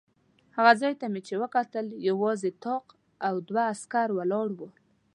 هغه 0.57 0.71
ځای 0.81 0.93
ته 1.01 1.05
چې 1.07 1.11
مې 1.13 1.35
وکتل 1.43 1.85
یوازې 2.09 2.51
طاق 2.65 2.85
او 3.27 3.35
دوه 3.47 3.63
عسکر 3.73 4.07
ولاړ 4.13 4.47
و. 4.57 4.59